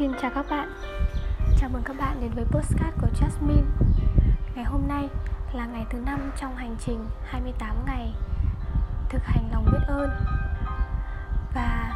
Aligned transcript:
Xin 0.00 0.12
chào 0.22 0.30
các 0.34 0.46
bạn. 0.50 0.72
Chào 1.58 1.70
mừng 1.72 1.82
các 1.84 1.96
bạn 1.98 2.20
đến 2.20 2.30
với 2.34 2.44
postcard 2.44 2.96
của 3.00 3.06
Jasmine. 3.20 3.64
Ngày 4.54 4.64
hôm 4.64 4.82
nay 4.88 5.08
là 5.52 5.66
ngày 5.66 5.86
thứ 5.90 5.98
năm 5.98 6.30
trong 6.36 6.56
hành 6.56 6.76
trình 6.78 7.06
28 7.24 7.76
ngày 7.86 8.12
thực 9.08 9.22
hành 9.24 9.48
lòng 9.52 9.66
biết 9.72 9.78
ơn. 9.88 10.10
Và 11.54 11.92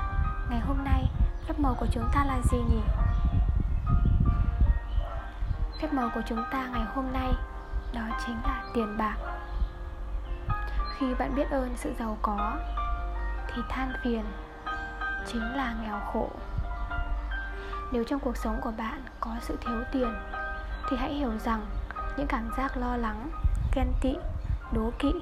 ngày 0.51 0.61
hôm 0.61 0.85
nay, 0.85 1.05
phép 1.47 1.59
màu 1.59 1.75
của 1.81 1.87
chúng 1.93 2.09
ta 2.15 2.25
là 2.25 2.41
gì 2.51 2.59
nhỉ? 2.59 2.83
Phép 5.81 5.93
màu 5.93 6.11
của 6.15 6.23
chúng 6.27 6.45
ta 6.51 6.67
ngày 6.73 6.85
hôm 6.95 7.13
nay 7.13 7.33
đó 7.95 8.03
chính 8.27 8.37
là 8.45 8.65
tiền 8.75 8.97
bạc. 8.99 9.17
Khi 10.99 11.15
bạn 11.15 11.35
biết 11.35 11.51
ơn 11.51 11.75
sự 11.77 11.93
giàu 11.99 12.19
có 12.23 12.57
thì 13.49 13.63
than 13.69 13.93
phiền 14.03 14.25
chính 15.27 15.57
là 15.57 15.75
nghèo 15.83 16.01
khổ 16.13 16.31
nếu 17.95 18.05
trong 18.05 18.21
cuộc 18.21 18.37
sống 18.37 18.61
của 18.61 18.73
bạn 18.77 19.03
có 19.21 19.31
sự 19.41 19.59
thiếu 19.61 19.83
tiền, 19.93 20.15
thì 20.91 20.97
hãy 20.97 21.15
hiểu 21.15 21.31
rằng 21.45 21.67
những 22.17 22.27
cảm 22.27 22.51
giác 22.57 22.77
lo 22.77 22.97
lắng, 22.97 23.31
ghen 23.75 23.93
tị, 24.01 24.15
đố 24.73 24.93
kỵ, 24.99 25.13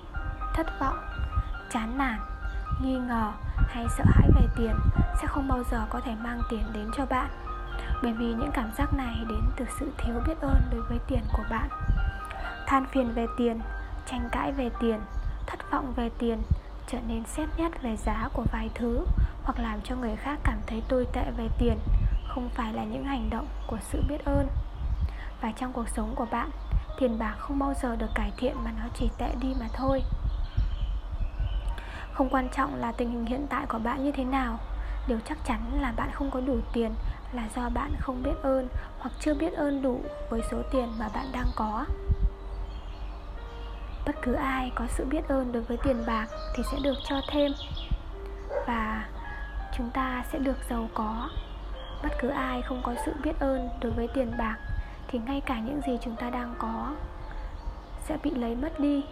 thất 0.55 0.67
vọng, 0.81 0.97
chán 1.71 1.99
nản, 1.99 2.19
nghi 2.83 2.99
ngờ 2.99 3.33
hay 3.57 3.87
sợ 3.99 4.05
hãi 4.07 4.29
về 4.35 4.47
tiền 4.57 4.75
sẽ 5.21 5.27
không 5.27 5.49
bao 5.49 5.63
giờ 5.71 5.87
có 5.91 6.01
thể 6.01 6.15
mang 6.15 6.41
tiền 6.51 6.65
đến 6.73 6.91
cho 6.97 7.07
bạn. 7.07 7.31
Bởi 8.03 8.13
vì 8.13 8.27
những 8.27 8.51
cảm 8.55 8.73
giác 8.79 8.95
này 8.95 9.17
đến 9.29 9.41
từ 9.57 9.65
sự 9.79 9.93
thiếu 9.99 10.15
biết 10.27 10.41
ơn 10.41 10.63
đối 10.71 10.83
với 10.83 10.99
tiền 11.07 11.23
của 11.33 11.45
bạn. 11.51 11.69
Than 12.67 12.87
phiền 12.87 13.13
về 13.15 13.27
tiền, 13.39 13.61
tranh 14.07 14.29
cãi 14.33 14.53
về 14.53 14.71
tiền, 14.81 15.01
thất 15.47 15.71
vọng 15.71 15.93
về 15.97 16.11
tiền 16.19 16.43
trở 16.87 16.99
nên 17.09 17.25
xét 17.25 17.49
nét 17.57 17.83
về 17.83 17.97
giá 17.97 18.29
của 18.33 18.45
vài 18.53 18.71
thứ 18.75 19.05
hoặc 19.43 19.59
làm 19.59 19.81
cho 19.85 19.97
người 19.97 20.17
khác 20.17 20.39
cảm 20.45 20.59
thấy 20.67 20.83
tồi 20.89 21.07
tệ 21.13 21.25
về 21.37 21.49
tiền 21.59 21.79
không 22.35 22.49
phải 22.55 22.73
là 22.73 22.85
những 22.85 23.05
hành 23.05 23.31
động 23.31 23.47
của 23.67 23.79
sự 23.81 24.03
biết 24.09 24.25
ơn. 24.25 24.49
Và 25.41 25.53
trong 25.53 25.73
cuộc 25.73 25.89
sống 25.89 26.15
của 26.15 26.27
bạn 26.31 26.51
tiền 26.99 27.19
bạc 27.19 27.35
không 27.39 27.59
bao 27.59 27.75
giờ 27.83 27.97
được 27.97 28.11
cải 28.15 28.33
thiện 28.37 28.57
mà 28.65 28.71
nó 28.79 28.89
chỉ 28.95 29.11
tệ 29.19 29.29
đi 29.41 29.55
mà 29.61 29.67
thôi. 29.73 30.03
Không 32.13 32.29
quan 32.31 32.49
trọng 32.57 32.75
là 32.75 32.93
tình 32.93 33.11
hình 33.11 33.27
hiện 33.27 33.47
tại 33.51 33.67
của 33.67 33.79
bạn 33.79 34.05
như 34.05 34.13
thế 34.13 34.25
nào, 34.25 34.59
điều 35.09 35.19
chắc 35.25 35.39
chắn 35.45 35.81
là 35.81 35.93
bạn 35.97 36.11
không 36.13 36.31
có 36.31 36.41
đủ 36.41 36.57
tiền 36.73 36.95
là 37.33 37.49
do 37.57 37.69
bạn 37.69 37.93
không 38.01 38.23
biết 38.23 38.43
ơn 38.43 38.69
hoặc 38.99 39.13
chưa 39.21 39.35
biết 39.35 39.53
ơn 39.53 39.83
đủ 39.83 40.01
với 40.31 40.41
số 40.51 40.63
tiền 40.73 40.89
mà 40.99 41.09
bạn 41.15 41.27
đang 41.33 41.49
có. 41.57 41.85
Bất 44.07 44.17
cứ 44.23 44.33
ai 44.33 44.73
có 44.75 44.87
sự 44.89 45.05
biết 45.05 45.29
ơn 45.29 45.53
đối 45.53 45.63
với 45.63 45.77
tiền 45.77 46.05
bạc 46.07 46.27
thì 46.57 46.63
sẽ 46.73 46.79
được 46.83 46.97
cho 47.09 47.21
thêm 47.29 47.53
và 48.67 49.09
chúng 49.77 49.91
ta 49.91 50.25
sẽ 50.33 50.39
được 50.39 50.57
giàu 50.71 50.89
có 50.95 51.29
bất 52.03 52.13
cứ 52.19 52.29
ai 52.29 52.63
không 52.63 52.83
có 52.85 52.95
sự 53.07 53.13
biết 53.23 53.41
ơn 53.41 53.69
đối 53.81 53.93
với 53.93 54.09
tiền 54.15 54.33
bạc 54.39 54.57
thì 55.09 55.19
ngay 55.27 55.41
cả 55.41 55.59
những 55.59 55.81
gì 55.87 55.99
chúng 56.03 56.17
ta 56.17 56.31
đang 56.31 56.55
có 56.59 56.95
sẽ 58.05 58.19
bị 58.23 58.31
lấy 58.31 58.55
mất 58.55 58.81
đi. 58.81 59.05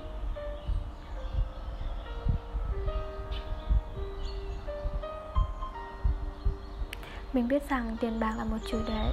Mình 7.32 7.48
biết 7.48 7.68
rằng 7.68 7.96
tiền 8.00 8.20
bạc 8.20 8.34
là 8.38 8.44
một 8.44 8.56
chủ 8.70 8.78
đề 8.88 9.12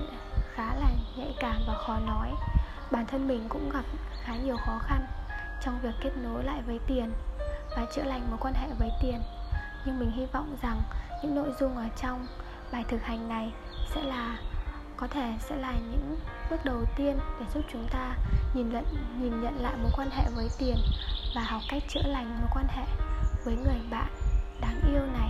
khá 0.53 0.75
là 0.75 0.89
nhạy 1.17 1.35
cảm 1.39 1.61
và 1.67 1.73
khó 1.73 1.97
nói. 2.07 2.31
Bản 2.91 3.05
thân 3.05 3.27
mình 3.27 3.45
cũng 3.49 3.69
gặp 3.73 3.83
khá 4.23 4.33
nhiều 4.35 4.57
khó 4.57 4.79
khăn 4.83 5.05
trong 5.61 5.79
việc 5.81 5.93
kết 6.01 6.11
nối 6.23 6.43
lại 6.43 6.61
với 6.67 6.79
tiền 6.87 7.11
và 7.75 7.85
chữa 7.95 8.03
lành 8.03 8.21
mối 8.29 8.37
quan 8.41 8.53
hệ 8.53 8.67
với 8.79 8.89
tiền. 9.01 9.21
Nhưng 9.85 9.99
mình 9.99 10.11
hy 10.11 10.25
vọng 10.25 10.55
rằng 10.61 10.81
những 11.23 11.35
nội 11.35 11.51
dung 11.59 11.77
ở 11.77 11.85
trong 12.01 12.27
bài 12.71 12.85
thực 12.87 13.03
hành 13.03 13.29
này 13.29 13.53
sẽ 13.95 14.03
là, 14.03 14.37
có 14.97 15.07
thể 15.07 15.33
sẽ 15.39 15.55
là 15.55 15.71
những 15.71 16.19
bước 16.49 16.65
đầu 16.65 16.85
tiên 16.95 17.19
để 17.39 17.45
giúp 17.53 17.61
chúng 17.73 17.87
ta 17.91 18.15
nhìn 18.53 18.69
nhận 18.69 18.85
nhìn 19.21 19.41
nhận 19.41 19.61
lại 19.61 19.73
mối 19.81 19.91
quan 19.95 20.09
hệ 20.09 20.23
với 20.35 20.49
tiền 20.59 20.75
và 21.35 21.41
học 21.41 21.61
cách 21.69 21.83
chữa 21.89 22.01
lành 22.05 22.39
mối 22.39 22.49
quan 22.53 22.65
hệ 22.69 22.83
với 23.45 23.55
người 23.55 23.79
bạn 23.91 24.07
đáng 24.61 24.79
yêu 24.93 25.01
này. 25.13 25.29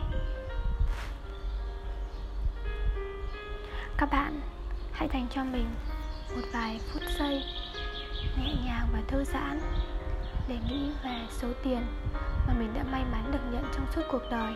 Các 3.98 4.10
bạn 4.12 4.42
hãy 4.92 5.10
dành 5.14 5.28
cho 5.36 5.44
mình 5.44 5.68
một 6.36 6.42
vài 6.54 6.80
phút 6.94 7.02
giây 7.20 7.44
nhẹ 8.38 8.56
nhàng 8.66 8.88
và 8.94 9.00
thư 9.08 9.24
giãn 9.24 9.60
để 10.48 10.58
nghĩ 10.70 10.92
về 11.04 11.28
số 11.30 11.48
tiền 11.64 11.86
mà 12.48 12.54
mình 12.60 12.74
đã 12.74 12.84
may 12.92 13.04
mắn 13.12 13.32
được 13.32 13.52
nhận 13.52 13.64
trong 13.74 13.86
suốt 13.96 14.02
cuộc 14.12 14.22
đời. 14.32 14.54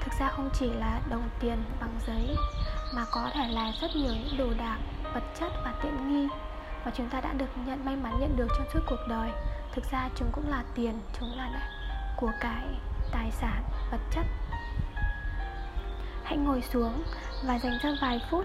Thực 0.00 0.12
ra 0.20 0.28
không 0.28 0.50
chỉ 0.52 0.66
là 0.72 1.00
đồng 1.10 1.28
tiền 1.40 1.62
bằng 1.80 1.98
giấy 2.06 2.36
mà 2.94 3.04
có 3.10 3.30
thể 3.34 3.48
là 3.48 3.72
rất 3.80 3.96
nhiều 3.96 4.12
những 4.14 4.38
đồ 4.38 4.46
đạc, 4.58 4.78
vật 5.14 5.22
chất 5.40 5.52
và 5.64 5.74
tiện 5.82 6.08
nghi. 6.08 6.28
Mà 6.84 6.92
chúng 6.96 7.08
ta 7.08 7.20
đã 7.20 7.32
được 7.32 7.46
nhận, 7.66 7.84
may 7.84 7.96
mắn 7.96 8.20
nhận 8.20 8.36
được 8.36 8.48
trong 8.48 8.66
suốt 8.72 8.80
cuộc 8.86 9.08
đời. 9.08 9.30
Thực 9.72 9.84
ra 9.90 10.08
chúng 10.16 10.28
cũng 10.32 10.50
là 10.50 10.62
tiền, 10.74 11.00
chúng 11.20 11.36
là 11.36 11.50
của 12.16 12.30
cải 12.40 12.64
tài 13.12 13.30
sản, 13.30 13.64
vật 13.90 14.00
chất. 14.10 14.26
Hãy 16.24 16.36
ngồi 16.36 16.62
xuống 16.62 17.02
và 17.44 17.58
dành 17.58 17.78
ra 17.82 17.90
vài 18.02 18.20
phút 18.30 18.44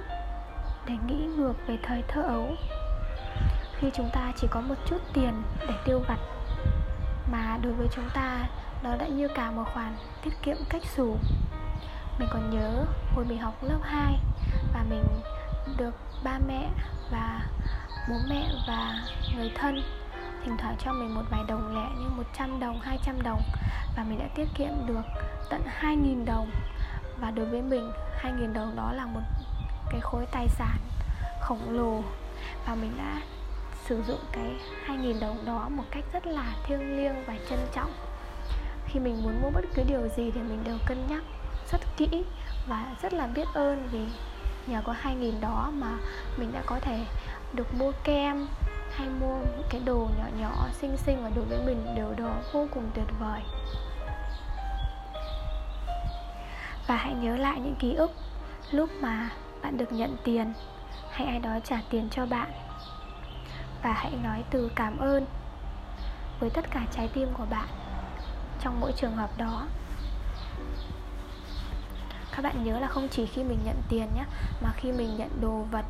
để 0.85 0.93
nghĩ 1.07 1.25
ngược 1.37 1.53
về 1.67 1.77
thời 1.83 2.03
thơ 2.07 2.21
ấu. 2.21 2.55
Khi 3.79 3.87
chúng 3.93 4.09
ta 4.13 4.31
chỉ 4.37 4.47
có 4.51 4.61
một 4.61 4.75
chút 4.85 4.97
tiền 5.13 5.41
để 5.67 5.73
tiêu 5.85 5.99
vặt, 6.07 6.19
mà 7.31 7.57
đối 7.61 7.73
với 7.73 7.87
chúng 7.95 8.09
ta 8.13 8.45
đó 8.83 8.95
đã 8.99 9.07
như 9.07 9.27
cả 9.27 9.51
một 9.51 9.63
khoản 9.73 9.95
tiết 10.23 10.33
kiệm 10.43 10.57
cách 10.69 10.83
xù. 10.95 11.17
Mình 12.19 12.29
còn 12.31 12.49
nhớ 12.49 12.85
hồi 13.15 13.25
mình 13.25 13.37
học 13.37 13.63
lớp 13.63 13.79
2 13.83 14.19
và 14.75 14.83
mình 14.89 15.03
được 15.77 15.95
ba 16.23 16.39
mẹ 16.47 16.69
và 17.11 17.41
bố 18.09 18.15
mẹ 18.29 18.49
và 18.67 18.99
người 19.35 19.51
thân 19.55 19.83
thỉnh 20.45 20.57
thoảng 20.57 20.75
cho 20.79 20.93
mình 20.93 21.15
một 21.15 21.21
vài 21.31 21.43
đồng 21.47 21.75
lẻ 21.75 21.89
như 21.99 22.09
100 22.09 22.59
đồng, 22.59 22.79
200 22.81 23.21
đồng. 23.23 23.41
Và 23.97 24.03
mình 24.03 24.19
đã 24.19 24.25
tiết 24.35 24.47
kiệm 24.57 24.71
được 24.85 25.01
tận 25.49 25.61
2.000 25.81 26.25
đồng. 26.25 26.51
Và 27.19 27.31
đối 27.31 27.45
với 27.45 27.61
mình 27.61 27.91
2.000 28.21 28.53
đồng 28.53 28.75
đó 28.75 28.91
là 28.91 29.05
một 29.05 29.21
cái 29.89 30.01
khối 30.01 30.25
tài 30.31 30.47
sản 30.47 30.77
khổng 31.41 31.69
lồ. 31.69 32.03
Và 32.65 32.75
mình 32.75 32.91
đã 32.97 33.21
sử 33.85 34.03
dụng 34.07 34.19
cái 34.31 34.51
2.000 34.87 35.19
đồng 35.19 35.45
đó 35.45 35.69
một 35.69 35.83
cách 35.91 36.03
rất 36.13 36.27
là 36.27 36.53
thiêng 36.65 36.97
liêng 36.97 37.25
và 37.25 37.35
trân 37.49 37.59
trọng. 37.75 37.91
Khi 38.85 38.99
mình 38.99 39.23
muốn 39.23 39.41
mua 39.41 39.49
bất 39.49 39.65
cứ 39.75 39.83
điều 39.87 40.07
gì 40.17 40.31
thì 40.31 40.41
mình 40.41 40.63
đều 40.63 40.77
cân 40.85 41.07
nhắc 41.09 41.23
rất 41.71 41.81
kỹ 41.97 42.23
và 42.67 42.95
rất 43.01 43.13
là 43.13 43.27
biết 43.27 43.47
ơn 43.53 43.87
vì 43.91 44.05
nhờ 44.67 44.81
có 44.85 44.95
2.000 45.03 45.41
đó 45.41 45.71
mà 45.73 45.97
mình 46.37 46.51
đã 46.53 46.61
có 46.65 46.79
thể 46.79 47.05
được 47.53 47.73
mua 47.73 47.91
kem 48.03 48.47
hay 48.91 49.07
mua 49.09 49.39
cái 49.69 49.81
đồ 49.85 50.07
nhỏ 50.17 50.25
nhỏ, 50.39 50.67
xinh 50.73 50.97
xinh 50.97 51.23
và 51.23 51.31
đối 51.35 51.45
với 51.45 51.59
mình 51.65 51.85
đều 51.95 52.13
đó 52.17 52.35
vô 52.53 52.67
cùng 52.73 52.89
tuyệt 52.93 53.07
vời. 53.19 53.41
Và 56.87 56.95
hãy 56.95 57.13
nhớ 57.13 57.37
lại 57.37 57.59
những 57.59 57.75
ký 57.79 57.93
ức 57.93 58.11
lúc 58.71 58.89
mà 59.01 59.29
bạn 59.61 59.77
được 59.77 59.91
nhận 59.91 60.17
tiền 60.23 60.53
hay 61.11 61.27
ai 61.27 61.39
đó 61.39 61.59
trả 61.63 61.81
tiền 61.89 62.09
cho 62.11 62.25
bạn. 62.25 62.51
Và 63.83 63.93
hãy 63.93 64.11
nói 64.23 64.43
từ 64.49 64.71
cảm 64.75 64.97
ơn 64.97 65.25
với 66.39 66.49
tất 66.49 66.65
cả 66.71 66.81
trái 66.91 67.09
tim 67.13 67.27
của 67.33 67.45
bạn 67.49 67.67
trong 68.61 68.79
mỗi 68.79 68.91
trường 68.97 69.15
hợp 69.15 69.37
đó 69.37 69.67
các 72.35 72.41
bạn 72.41 72.63
nhớ 72.63 72.79
là 72.79 72.87
không 72.87 73.07
chỉ 73.11 73.25
khi 73.25 73.43
mình 73.43 73.59
nhận 73.65 73.81
tiền 73.89 74.07
nhé 74.15 74.23
mà 74.61 74.71
khi 74.77 74.91
mình 74.91 75.17
nhận 75.17 75.41
đồ 75.41 75.65
vật, 75.71 75.85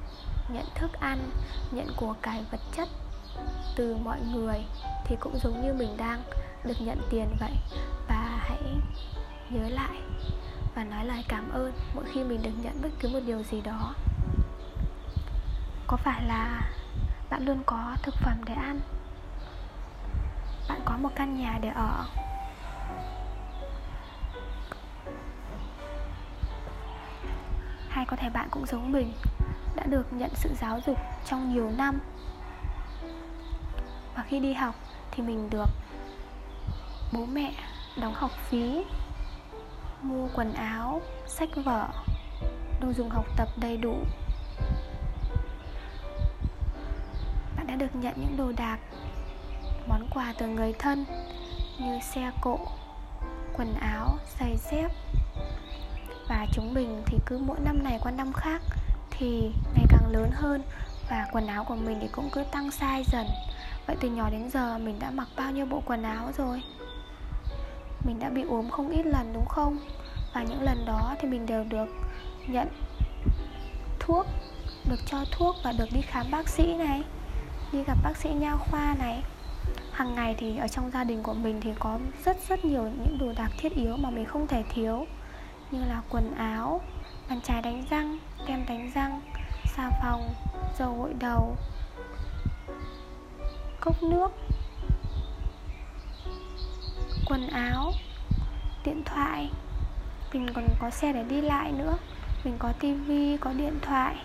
nhận 0.50 0.66
thức 0.76 0.94
ăn, 1.00 1.32
nhận 1.72 1.88
của 1.96 2.16
cải 2.22 2.46
vật 2.52 2.60
chất 2.76 2.88
từ 3.76 3.98
mọi 4.04 4.20
người 4.34 4.66
thì 5.06 5.16
cũng 5.20 5.40
giống 5.44 5.62
như 5.62 5.74
mình 5.74 5.98
đang 5.98 6.24
được 6.64 6.74
nhận 6.80 6.98
tiền 7.10 7.36
vậy. 7.40 7.54
Và 8.08 8.40
hãy 8.40 8.62
nhớ 9.50 9.70
lại 9.70 10.02
và 10.76 10.84
nói 10.84 11.06
lời 11.06 11.26
cảm 11.28 11.52
ơn 11.52 11.74
mỗi 11.96 12.06
khi 12.14 12.24
mình 12.24 12.44
được 12.44 12.64
nhận 12.64 12.82
bất 12.82 12.90
cứ 13.00 13.10
một 13.10 13.20
điều 13.26 13.44
gì 13.44 13.62
đó. 13.62 13.94
Có 15.88 15.98
phải 15.98 16.22
là 16.28 16.72
bạn 17.30 17.46
luôn 17.46 17.64
có 17.66 17.96
thực 18.04 18.16
phẩm 18.16 18.42
để 18.46 18.54
ăn? 18.54 18.80
Bạn 20.70 20.82
có 20.86 20.98
một 20.98 21.10
căn 21.16 21.38
nhà 21.38 21.60
để 21.62 21.70
ở? 21.70 22.06
Hay 27.96 28.06
có 28.06 28.16
thể 28.16 28.30
bạn 28.30 28.48
cũng 28.52 28.66
giống 28.66 28.92
mình, 28.92 29.14
đã 29.76 29.84
được 29.86 30.14
nhận 30.14 30.30
sự 30.34 30.50
giáo 30.62 30.80
dục 30.86 30.98
trong 31.26 31.54
nhiều 31.54 31.72
năm. 31.78 32.00
Và 34.16 34.24
khi 34.28 34.40
đi 34.40 34.54
học 34.54 34.76
thì 35.12 35.24
mình 35.24 35.50
được 35.50 35.70
bố 37.14 37.26
mẹ 37.26 37.54
đóng 38.02 38.14
học 38.14 38.32
phí, 38.32 38.86
mua 40.02 40.28
quần 40.36 40.54
áo, 40.54 41.02
sách 41.28 41.50
vở, 41.66 41.88
đồ 42.82 42.94
dùng 42.94 43.10
học 43.10 43.26
tập 43.38 43.48
đầy 43.58 43.78
đủ. 43.78 43.96
Bạn 47.58 47.68
đã 47.68 47.76
được 47.76 47.96
nhận 47.96 48.14
những 48.18 48.38
đồ 48.38 48.52
đạc, 48.58 48.80
món 49.88 50.08
quà 50.14 50.34
từ 50.38 50.48
người 50.48 50.74
thân 50.80 51.06
như 51.80 52.00
xe 52.02 52.32
cộ, 52.42 52.60
quần 53.58 53.74
áo, 53.74 54.18
giày 54.40 54.58
dép 54.72 54.92
và 56.28 56.46
chúng 56.52 56.74
mình 56.74 57.02
thì 57.06 57.18
cứ 57.26 57.38
mỗi 57.38 57.60
năm 57.60 57.84
này 57.84 58.00
qua 58.02 58.12
năm 58.12 58.34
khác 58.34 58.62
thì 59.10 59.52
ngày 59.76 59.86
càng 59.90 60.12
lớn 60.12 60.30
hơn. 60.34 60.62
Và 61.10 61.26
quần 61.32 61.48
áo 61.48 61.64
của 61.64 61.76
mình 61.76 61.98
thì 62.02 62.08
cũng 62.12 62.30
cứ 62.32 62.44
tăng 62.52 62.70
size 62.70 63.04
dần. 63.12 63.28
Vậy 63.88 63.96
từ 64.00 64.10
nhỏ 64.10 64.30
đến 64.30 64.50
giờ 64.50 64.78
mình 64.78 65.00
đã 65.00 65.12
mặc 65.12 65.28
bao 65.36 65.52
nhiêu 65.52 65.66
bộ 65.66 65.82
quần 65.86 66.04
áo 66.04 66.32
rồi? 66.38 66.62
Mình 68.06 68.20
đã 68.20 68.30
bị 68.30 68.42
ốm 68.42 68.70
không 68.70 68.90
ít 68.90 69.06
lần, 69.06 69.34
đúng 69.34 69.46
không? 69.46 69.78
Và 70.34 70.44
những 70.44 70.62
lần 70.62 70.86
đó 70.86 71.16
thì 71.20 71.28
mình 71.28 71.46
đều 71.46 71.64
được 71.64 71.88
nhận 72.48 72.68
thuốc, 74.00 74.26
được 74.90 75.00
cho 75.06 75.26
thuốc 75.32 75.56
và 75.64 75.72
được 75.72 75.90
đi 75.94 76.02
khám 76.02 76.26
bác 76.32 76.50
sĩ 76.50 76.74
này, 76.74 77.04
đi 77.72 77.84
gặp 77.88 77.98
bác 78.04 78.18
sĩ 78.18 78.30
nha 78.30 78.56
khoa 78.56 78.96
này. 79.00 79.24
Hàng 79.92 80.16
ngày 80.16 80.36
thì 80.38 80.58
ở 80.58 80.68
trong 80.68 80.92
gia 80.92 81.04
đình 81.04 81.24
của 81.24 81.34
mình 81.34 81.62
thì 81.62 81.70
có 81.80 82.00
rất 82.26 82.38
rất 82.50 82.66
nhiều 82.66 82.84
những 82.84 83.18
đồ 83.20 83.34
đạc 83.38 83.50
thiết 83.58 83.76
yếu 83.76 83.98
mà 83.98 84.10
mình 84.10 84.26
không 84.26 84.48
thể 84.48 84.64
thiếu 84.74 85.06
như 85.76 85.86
là 85.86 86.02
quần 86.10 86.36
áo, 86.36 86.82
bàn 87.30 87.42
chải 87.42 87.62
đánh 87.62 87.84
răng, 87.90 88.18
kem 88.48 88.66
đánh 88.68 88.92
răng, 88.96 89.22
xà 89.66 89.90
phòng, 90.02 90.34
dầu 90.80 90.96
gội 91.00 91.14
đầu, 91.20 91.56
cốc 93.82 94.04
nước, 94.04 94.32
quần 97.30 97.48
áo, 97.48 97.92
điện 98.86 99.02
thoại. 99.06 99.50
Mình 100.34 100.48
còn 100.54 100.68
có 100.80 100.90
xe 100.90 101.14
để 101.14 101.24
đi 101.24 101.42
lại 101.42 101.72
nữa. 101.72 101.98
Mình 102.44 102.56
có 102.60 102.74
tivi 102.80 103.38
có 103.38 103.54
điện 103.54 103.80
thoại. 103.82 104.16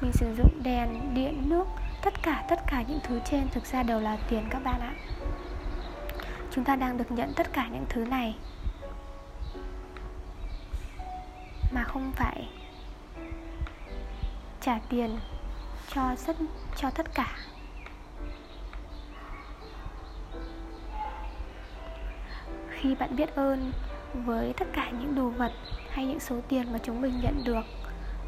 Mình 0.00 0.12
sử 0.12 0.34
dụng 0.38 0.62
đèn, 0.62 1.14
điện, 1.14 1.42
nước, 1.48 1.66
tất 2.02 2.22
cả 2.22 2.44
tất 2.48 2.60
cả 2.66 2.82
những 2.88 3.00
thứ 3.04 3.20
trên 3.24 3.48
thực 3.48 3.66
ra 3.66 3.82
đều 3.82 4.00
là 4.00 4.16
tiền 4.28 4.44
các 4.50 4.64
bạn 4.64 4.80
ạ. 4.80 4.94
Chúng 6.50 6.64
ta 6.64 6.76
đang 6.76 6.98
được 6.98 7.10
nhận 7.10 7.32
tất 7.36 7.52
cả 7.52 7.68
những 7.72 7.84
thứ 7.88 8.04
này. 8.04 8.34
Mà 11.72 11.84
không 11.84 12.12
phải 12.16 12.48
trả 14.60 14.78
tiền 14.88 15.18
cho 15.94 16.14
rất 16.26 16.36
cho 16.76 16.90
tất 16.90 17.14
cả. 17.14 17.36
Khi 22.70 22.94
bạn 22.94 23.16
biết 23.16 23.34
ơn 23.34 23.72
với 24.14 24.52
tất 24.52 24.66
cả 24.72 24.90
những 24.90 25.14
đồ 25.14 25.28
vật 25.28 25.52
hay 25.90 26.06
những 26.06 26.20
số 26.20 26.40
tiền 26.48 26.72
mà 26.72 26.78
chúng 26.82 27.00
mình 27.00 27.20
nhận 27.22 27.44
được 27.44 27.62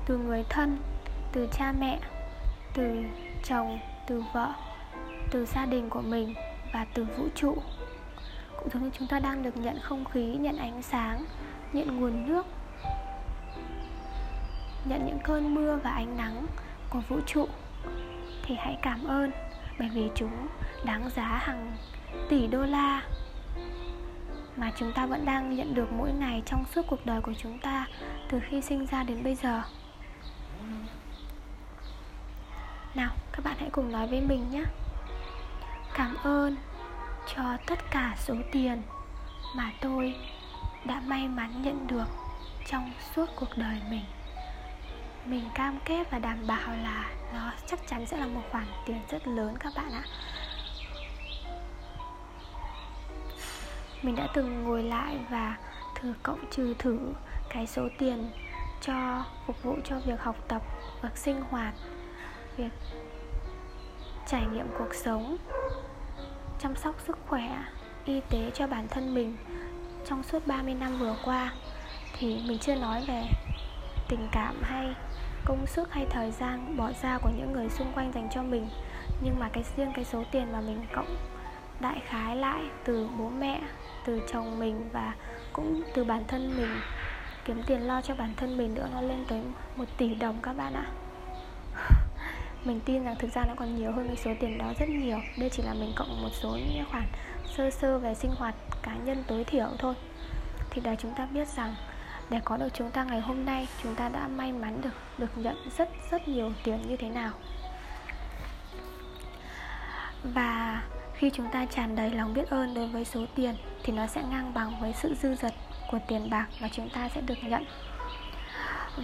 từ 0.07 0.19
người 0.19 0.45
thân, 0.49 0.79
từ 1.33 1.49
cha 1.53 1.73
mẹ, 1.81 2.01
từ 2.75 3.03
chồng, 3.45 3.79
từ 4.07 4.23
vợ, 4.33 4.53
từ 5.31 5.47
gia 5.47 5.67
đình 5.67 5.91
của 5.91 6.03
mình 6.03 6.35
và 6.73 6.87
từ 6.95 7.07
vũ 7.17 7.25
trụ, 7.35 7.57
cũng 8.59 8.69
giống 8.71 8.83
như 8.83 8.91
chúng 8.99 9.09
ta 9.09 9.19
đang 9.19 9.43
được 9.43 9.57
nhận 9.57 9.79
không 9.83 10.05
khí, 10.05 10.25
nhận 10.25 10.57
ánh 10.57 10.83
sáng, 10.83 11.25
nhận 11.73 12.01
nguồn 12.01 12.27
nước 12.27 12.47
nhận 14.85 15.07
những 15.07 15.19
cơn 15.25 15.55
mưa 15.55 15.79
và 15.83 15.91
ánh 15.91 16.17
nắng 16.17 16.47
của 16.91 17.01
vũ 17.09 17.21
trụ. 17.27 17.49
Thì 18.43 18.55
hãy 18.59 18.79
cảm 18.83 19.05
ơn, 19.05 19.31
bởi 19.79 19.89
vì 19.95 20.11
chúng 20.15 20.47
đáng 20.85 21.11
giá 21.17 21.25
hàng 21.25 21.77
tỷ 22.29 22.47
đô 22.47 22.63
la 22.63 23.03
mà 24.57 24.73
chúng 24.77 24.93
ta 24.93 25.07
vẫn 25.07 25.25
đang 25.25 25.57
nhận 25.57 25.75
được 25.75 25.93
mỗi 25.93 26.13
ngày 26.13 26.43
trong 26.47 26.65
suốt 26.75 26.83
cuộc 26.89 27.07
đời 27.07 27.21
của 27.21 27.33
chúng 27.39 27.59
ta 27.59 27.87
từ 28.29 28.41
khi 28.49 28.61
sinh 28.61 28.87
ra 28.87 29.03
đến 29.03 29.25
bây 29.25 29.35
giờ. 29.35 29.63
Nào, 32.95 33.11
các 33.33 33.45
bạn 33.45 33.57
hãy 33.59 33.71
cùng 33.71 33.93
nói 33.93 34.07
với 34.07 34.21
mình 34.21 34.51
nhé. 34.51 34.65
Cảm 35.95 36.17
ơn 36.23 36.57
cho 37.35 37.57
tất 37.67 37.79
cả 37.91 38.15
số 38.19 38.35
tiền 38.53 38.83
mà 39.57 39.73
tôi 39.81 40.15
đã 40.85 41.03
may 41.07 41.29
mắn 41.29 41.63
nhận 41.63 41.87
được 41.87 42.07
trong 42.67 42.93
suốt 43.15 43.27
cuộc 43.37 43.49
đời 43.57 43.81
mình 43.91 44.05
mình 45.27 45.49
cam 45.55 45.79
kết 45.85 46.11
và 46.11 46.19
đảm 46.19 46.47
bảo 46.47 46.77
là 46.83 47.11
nó 47.33 47.53
chắc 47.67 47.87
chắn 47.87 48.07
sẽ 48.07 48.17
là 48.17 48.27
một 48.27 48.43
khoản 48.51 48.67
tiền 48.87 49.01
rất 49.11 49.27
lớn 49.27 49.57
các 49.61 49.73
bạn 49.77 49.93
ạ. 49.93 50.05
Mình 54.03 54.17
đã 54.17 54.29
từng 54.35 54.65
ngồi 54.65 54.83
lại 54.83 55.19
và 55.31 55.57
thử 55.95 56.15
cộng 56.23 56.51
trừ 56.51 56.75
thử 56.79 56.99
cái 57.49 57.67
số 57.67 57.89
tiền 57.99 58.31
cho 58.81 59.25
phục 59.47 59.63
vụ 59.63 59.77
cho 59.85 59.99
việc 60.07 60.21
học 60.21 60.37
tập, 60.49 60.63
việc 61.03 61.17
sinh 61.17 61.43
hoạt, 61.51 61.75
việc 62.57 62.73
trải 64.27 64.43
nghiệm 64.53 64.67
cuộc 64.79 64.95
sống, 64.95 65.37
chăm 66.59 66.77
sóc 66.77 66.95
sức 67.07 67.19
khỏe, 67.27 67.65
y 68.05 68.21
tế 68.31 68.51
cho 68.55 68.67
bản 68.67 68.89
thân 68.89 69.15
mình. 69.15 69.37
Trong 70.07 70.23
suốt 70.23 70.47
30 70.47 70.75
năm 70.75 70.99
vừa 70.99 71.17
qua 71.25 71.53
thì 72.19 72.41
mình 72.47 72.59
chưa 72.59 72.75
nói 72.75 73.05
về 73.09 73.23
tình 74.09 74.29
cảm 74.33 74.63
hay 74.63 74.95
công 75.45 75.67
sức 75.67 75.93
hay 75.93 76.07
thời 76.11 76.31
gian 76.31 76.77
bỏ 76.77 76.93
ra 77.03 77.19
của 77.19 77.31
những 77.37 77.53
người 77.53 77.69
xung 77.69 77.93
quanh 77.95 78.13
dành 78.13 78.29
cho 78.35 78.43
mình. 78.43 78.69
Nhưng 79.23 79.39
mà 79.39 79.49
cái 79.49 79.65
riêng 79.77 79.93
cái 79.95 80.05
số 80.05 80.25
tiền 80.31 80.53
mà 80.53 80.61
mình 80.61 80.87
cộng 80.95 81.17
đại 81.81 82.03
khái 82.07 82.37
lại 82.37 82.63
từ 82.85 83.09
bố 83.19 83.29
mẹ, 83.29 83.61
từ 84.05 84.21
chồng 84.33 84.59
mình 84.59 84.89
và 84.93 85.15
cũng 85.53 85.83
từ 85.95 86.05
bản 86.05 86.25
thân 86.29 86.57
mình, 86.57 86.81
kiếm 87.45 87.63
tiền 87.67 87.81
lo 87.81 88.01
cho 88.01 88.15
bản 88.15 88.35
thân 88.37 88.57
mình 88.57 88.75
nữa, 88.75 88.89
nó 88.93 89.01
lên 89.01 89.25
tới 89.29 89.43
một 89.77 89.85
tỷ 89.97 90.15
đồng 90.15 90.39
các 90.43 90.53
bạn 90.53 90.75
ạ. 90.75 90.87
Mình 92.65 92.81
tin 92.85 93.05
rằng 93.05 93.17
thực 93.19 93.33
ra 93.35 93.45
nó 93.49 93.55
còn 93.57 93.77
nhiều 93.77 93.93
hơn 93.93 94.07
cái 94.07 94.17
số 94.17 94.31
tiền 94.41 94.59
đó 94.59 94.73
rất 94.79 94.89
nhiều. 94.89 95.19
Đây 95.39 95.51
chỉ 95.51 95.63
là 95.63 95.75
mình 95.75 95.93
cộng 95.97 96.23
một 96.23 96.29
số 96.33 96.49
những 96.51 96.85
khoản 96.91 97.05
sơ 97.57 97.71
sơ 97.71 97.99
về 97.99 98.15
sinh 98.15 98.31
hoạt 98.31 98.55
cá 98.83 98.95
nhân 98.95 99.25
tối 99.27 99.45
thiểu 99.45 99.69
thôi. 99.79 99.95
Thì 100.71 100.81
đấy 100.81 100.97
chúng 100.99 101.15
ta 101.15 101.27
biết 101.27 101.49
rằng 101.49 101.75
để 102.35 102.41
có 102.45 102.57
được 102.57 102.69
chúng 102.75 102.91
ta 102.91 103.05
ngày 103.05 103.21
hôm 103.21 103.45
nay, 103.45 103.69
chúng 103.83 103.95
ta 103.95 104.09
đã 104.09 104.29
may 104.29 104.53
mắn 104.53 104.81
được 104.81 104.91
được 105.19 105.39
nhận 105.39 105.57
rất 105.79 105.89
rất 106.11 106.29
nhiều 106.29 106.53
tiền 106.65 106.89
như 106.89 106.97
thế 106.97 107.09
nào. 107.09 107.31
Và 110.25 110.83
khi 111.15 111.31
chúng 111.31 111.51
ta 111.53 111.67
tràn 111.67 111.97
đầy 111.97 112.11
lòng 112.11 112.35
biết 112.35 112.49
ơn 112.51 112.75
đối 112.75 112.89
với 112.89 113.05
số 113.05 113.25
tiền 113.35 113.55
thì 113.83 113.93
nó 113.93 114.07
sẽ 114.07 114.23
ngang 114.31 114.55
bằng 114.55 114.81
với 114.81 114.93
sự 114.93 115.15
dư 115.15 115.35
dật 115.35 115.53
của 115.91 115.99
tiền 116.09 116.31
bạc 116.31 116.47
mà 116.61 116.69
chúng 116.73 116.89
ta 116.89 117.09
sẽ 117.09 117.21
được 117.21 117.45
nhận. 117.45 117.65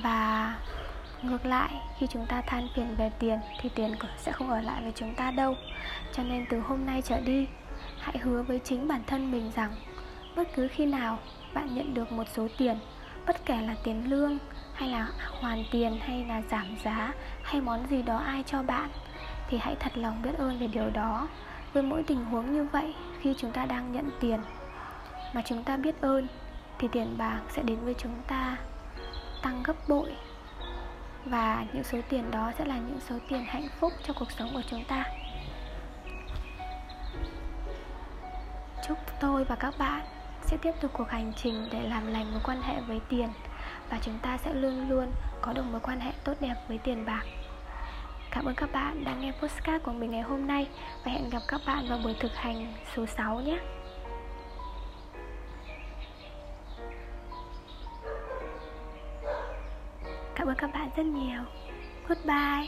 Và 0.03 0.55
ngược 1.23 1.47
lại, 1.47 1.71
khi 1.99 2.07
chúng 2.07 2.27
ta 2.27 2.41
than 2.41 2.69
phiền 2.75 2.95
về 2.97 3.11
tiền 3.19 3.39
thì 3.61 3.69
tiền 3.75 3.95
sẽ 4.19 4.33
không 4.33 4.51
ở 4.51 4.61
lại 4.61 4.83
với 4.83 4.93
chúng 4.95 5.15
ta 5.15 5.31
đâu. 5.31 5.55
Cho 6.13 6.23
nên 6.23 6.47
từ 6.51 6.61
hôm 6.61 6.87
nay 6.87 7.03
trở 7.03 7.21
đi, 7.21 7.47
hãy 8.01 8.19
hứa 8.19 8.43
với 8.43 8.59
chính 8.59 8.89
bản 8.89 9.03
thân 9.07 9.31
mình 9.31 9.51
rằng 9.57 9.73
bất 10.37 10.49
cứ 10.55 10.69
khi 10.69 10.87
nào 10.87 11.19
bạn 11.55 11.75
nhận 11.75 11.95
được 11.95 12.13
một 12.13 12.25
số 12.35 12.49
tiền 12.59 12.79
bất 13.27 13.45
kể 13.45 13.61
là 13.61 13.75
tiền 13.85 14.11
lương, 14.11 14.39
hay 14.75 14.89
là 14.89 15.09
hoàn 15.41 15.65
tiền, 15.71 16.01
hay 16.03 16.25
là 16.25 16.43
giảm 16.51 16.77
giá, 16.85 17.13
hay 17.43 17.61
món 17.61 17.87
gì 17.91 18.03
đó 18.03 18.17
ai 18.17 18.43
cho 18.47 18.63
bạn, 18.63 18.91
thì 19.49 19.59
hãy 19.59 19.77
thật 19.81 19.99
lòng 19.99 20.23
biết 20.23 20.39
ơn 20.39 20.59
về 20.59 20.67
điều 20.67 20.91
đó. 20.91 21.29
Với 21.73 21.83
mỗi 21.83 22.03
tình 22.03 22.25
huống 22.25 22.53
như 22.53 22.65
vậy, 22.65 22.95
khi 23.21 23.35
chúng 23.39 23.53
ta 23.53 23.67
đang 23.67 23.93
nhận 23.93 24.11
tiền 24.21 24.41
mà 25.33 25.43
chúng 25.45 25.65
ta 25.65 25.77
biết 25.77 26.01
ơn, 26.01 26.27
thì 26.79 26.89
tiền 26.93 27.15
bạc 27.19 27.41
sẽ 27.49 27.63
đến 27.63 27.79
với 27.85 27.95
chúng 27.99 28.15
ta, 28.27 28.57
tăng 29.43 29.63
gấp 29.63 29.89
bội. 29.89 30.13
Và 31.25 31.65
những 31.73 31.85
số 31.85 31.99
tiền 32.09 32.31
đó 32.31 32.53
sẽ 32.59 32.65
là 32.65 32.75
những 32.75 33.01
số 33.09 33.15
tiền 33.29 33.45
hạnh 33.49 33.69
phúc 33.81 33.93
cho 34.07 34.15
cuộc 34.19 34.31
sống 34.31 34.51
của 34.53 34.63
chúng 34.71 34.85
ta. 34.85 35.05
Chúc 38.89 38.99
tôi 39.21 39.45
và 39.45 39.57
các 39.57 39.75
bạn 39.79 40.05
sẽ 40.51 40.57
tiếp 40.57 40.73
tục 40.81 40.91
cuộc 40.95 41.09
hành 41.09 41.33
trình 41.37 41.69
để 41.73 41.89
làm 41.89 42.07
lành 42.07 42.31
mối 42.31 42.41
quan 42.45 42.63
hệ 42.63 42.81
với 42.81 43.01
tiền 43.09 43.29
và 43.91 43.99
chúng 44.03 44.19
ta 44.23 44.39
sẽ 44.39 44.55
luôn 44.55 44.89
luôn 44.89 45.13
có 45.41 45.53
được 45.53 45.63
mối 45.63 45.81
quan 45.81 46.01
hệ 46.01 46.13
tốt 46.25 46.35
đẹp 46.41 46.55
với 46.69 46.79
tiền 46.79 47.05
bạc 47.05 47.23
Cảm 48.31 48.45
ơn 48.45 48.55
các 48.55 48.73
bạn 48.73 49.05
đã 49.05 49.15
nghe 49.15 49.33
postcard 49.33 49.85
của 49.85 49.93
mình 49.93 50.11
ngày 50.11 50.21
hôm 50.21 50.47
nay 50.47 50.67
và 51.05 51.13
hẹn 51.13 51.31
gặp 51.31 51.43
các 51.49 51.61
bạn 51.67 51.87
vào 51.89 51.99
buổi 52.05 52.15
thực 52.21 52.35
hành 52.35 52.73
số 52.97 53.07
6 53.07 53.41
nhé. 53.41 53.59
Cảm 60.35 60.47
ơn 60.47 60.57
các 60.57 60.71
bạn 60.75 60.91
rất 60.97 61.07
nhiều. 61.07 61.43
Goodbye. 62.09 62.67